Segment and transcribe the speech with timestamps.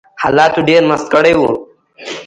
[0.21, 1.51] حالاتو ډېر مست کړي وو